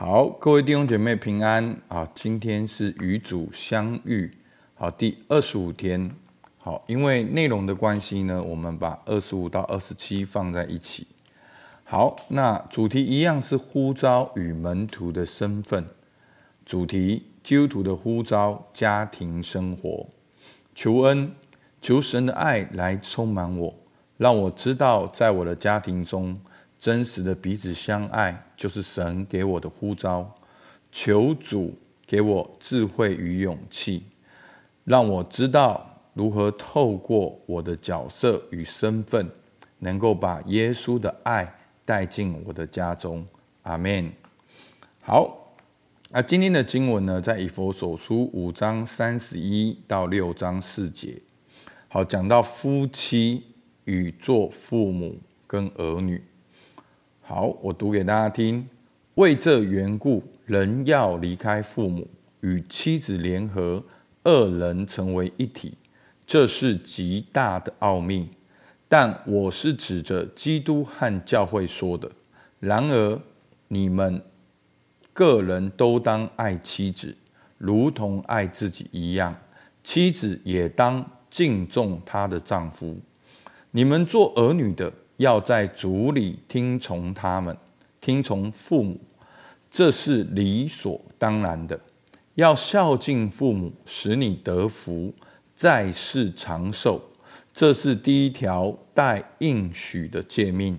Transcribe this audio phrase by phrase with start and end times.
[0.00, 2.08] 好，各位弟兄姐妹平安啊！
[2.14, 4.32] 今天是与主相遇
[4.76, 6.12] 好第二十五天。
[6.56, 11.08] 好，因为内容的关系呢，我们把二十五到二十七放在一起。
[11.82, 15.84] 好，那主题一样是呼召与门徒的身份。
[16.64, 20.06] 主题：基督徒的呼召，家庭生活。
[20.76, 21.32] 求恩，
[21.80, 23.74] 求神的爱来充满我，
[24.16, 26.40] 让我知道在我的家庭中。
[26.78, 30.34] 真实的彼此相爱，就是神给我的呼召。
[30.90, 34.04] 求主给我智慧与勇气，
[34.84, 39.28] 让我知道如何透过我的角色与身份，
[39.80, 43.26] 能够把耶稣的爱带进我的家中。
[43.62, 44.10] 阿门。
[45.02, 45.54] 好，
[46.08, 51.20] 那今天的经文呢，在以弗所书五章三十一到六章四节。
[51.88, 53.44] 好，讲到夫妻
[53.84, 56.22] 与做父母跟儿女。
[57.28, 58.66] 好，我读给大家听。
[59.16, 62.08] 为这缘故，人要离开父母，
[62.40, 63.84] 与妻子联合，
[64.24, 65.74] 二人成为一体。
[66.26, 68.30] 这是极大的奥秘。
[68.88, 72.10] 但我是指着基督和教会说的。
[72.60, 73.20] 然而，
[73.68, 74.22] 你们
[75.12, 77.14] 个人都当爱妻子，
[77.58, 79.34] 如同爱自己一样；
[79.84, 82.96] 妻子也当敬重她的丈夫。
[83.72, 87.56] 你们做儿女的，要在主里听从他们，
[88.00, 88.98] 听从父母，
[89.70, 91.78] 这是理所当然的。
[92.36, 95.12] 要孝敬父母，使你得福，
[95.56, 97.02] 在世长寿，
[97.52, 100.78] 这是第一条带应许的诫命。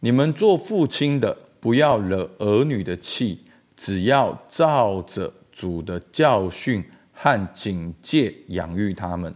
[0.00, 3.40] 你们做父亲的，不要惹儿女的气，
[3.74, 9.34] 只要照着主的教训和警戒养育他们。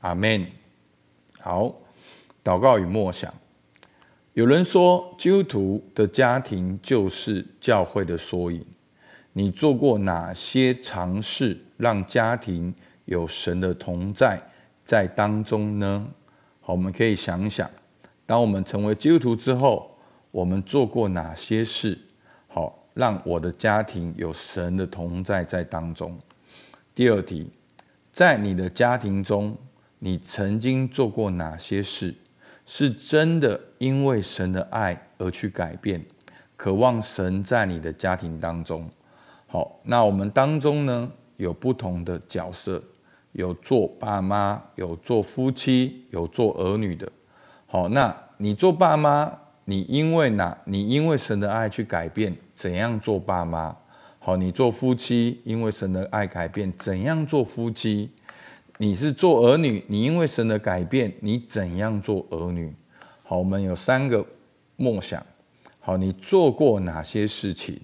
[0.00, 0.46] 阿门。
[1.38, 1.74] 好，
[2.42, 3.30] 祷告与默想。
[4.36, 8.62] 有人说，基督徒的家庭就是教会的缩影。
[9.32, 12.74] 你做过哪些尝试，让家庭
[13.06, 14.38] 有神的同在
[14.84, 16.06] 在当中呢？
[16.60, 17.70] 好，我们可以想想，
[18.26, 19.96] 当我们成为基督徒之后，
[20.30, 21.98] 我们做过哪些事，
[22.46, 26.14] 好让我的家庭有神的同在在当中？
[26.94, 27.50] 第二题，
[28.12, 29.56] 在你的家庭中，
[29.98, 32.14] 你曾经做过哪些事？
[32.66, 36.04] 是真的因为神的爱而去改变，
[36.56, 38.86] 渴望神在你的家庭当中。
[39.46, 42.82] 好，那我们当中呢，有不同的角色，
[43.32, 47.10] 有做爸妈，有做夫妻，有做儿女的。
[47.66, 49.32] 好，那你做爸妈，
[49.64, 50.58] 你因为哪？
[50.64, 53.76] 你因为神的爱去改变，怎样做爸妈？
[54.18, 58.10] 好，你做夫妻，因为神的爱改变，怎样做夫妻？
[58.78, 62.74] 你是做儿女，你因为神的改变，你怎样做儿女？
[63.22, 64.24] 好，我们有三个
[64.76, 65.24] 梦想。
[65.80, 67.80] 好，你做过哪些事情？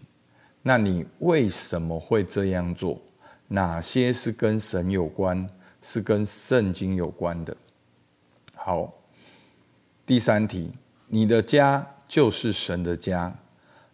[0.62, 3.00] 那你为什么会这样做？
[3.48, 5.48] 哪些是跟神有关，
[5.80, 7.56] 是跟圣经有关的？
[8.54, 8.92] 好，
[10.04, 10.72] 第三题，
[11.06, 13.34] 你的家就是神的家。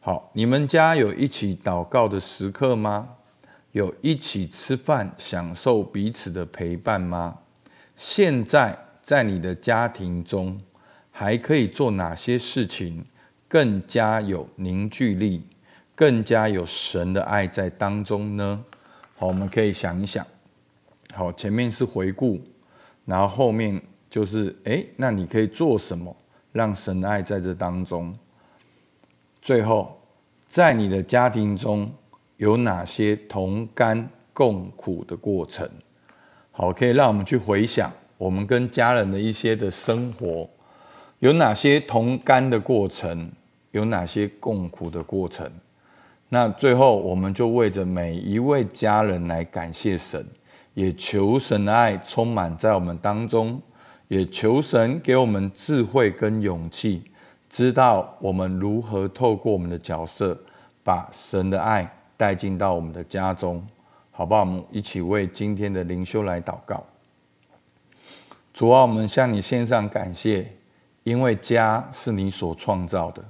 [0.01, 3.09] 好，你们家有一起祷告的时刻吗？
[3.73, 7.39] 有一起吃饭，享受彼此的陪伴吗？
[7.95, 10.59] 现在在你的家庭中，
[11.11, 13.05] 还可以做哪些事情，
[13.47, 15.45] 更加有凝聚力，
[15.95, 18.65] 更加有神的爱在当中呢？
[19.17, 20.27] 好，我们可以想一想。
[21.13, 22.41] 好，前面是回顾，
[23.05, 26.17] 然后后面就是，诶，那你可以做什么，
[26.53, 28.17] 让神的爱在这当中？
[29.43, 30.01] 最后，
[30.49, 31.93] 在你的家庭中。
[32.39, 35.69] 有哪些同甘共苦的过程？
[36.53, 40.49] 好，可以让我们去回想我们跟家人的一些的生活，
[41.19, 43.31] 有哪些同甘的过程，
[43.73, 45.51] 有哪些共苦的过程？
[46.29, 50.25] 那最后，我们就为着每一位家人来感谢神，
[50.75, 53.61] 也求神的爱充满在我们当中，
[54.07, 57.03] 也求神给我们智慧跟勇气，
[57.49, 60.39] 知道我们如何透过我们的角色，
[60.85, 61.93] 把神的爱。
[62.19, 63.65] 带进到我们的家中，
[64.11, 64.41] 好不好？
[64.41, 66.85] 我们一起为今天的灵修来祷告。
[68.53, 70.53] 主啊，我们向你献上感谢，
[71.05, 73.25] 因为家是你所创造的。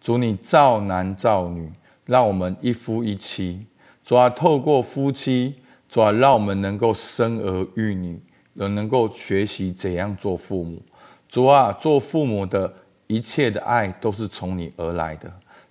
[0.00, 1.68] 主，你造男造女，
[2.06, 3.66] 让我们一夫一妻。
[4.04, 5.56] 主啊，透过夫妻，
[5.88, 8.22] 主啊，让我们能够生儿育女，
[8.54, 10.80] 也能够学习怎样做父母。
[11.28, 12.72] 主啊，做父母的
[13.08, 15.28] 一切的爱都是从你而来的。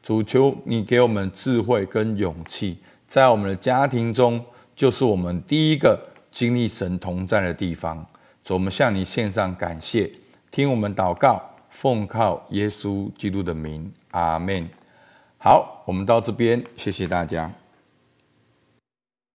[0.07, 4.41] 主，求你给我们智慧跟勇气，在我们的家庭中，
[4.73, 5.99] 就是我们第一个
[6.31, 8.05] 经历神同在的地方。
[8.41, 10.09] 主，我们向你献上感谢，
[10.49, 14.69] 听我们祷告，奉靠耶稣基督的名，阿门。
[15.37, 17.51] 好，我们到这边，谢谢大家。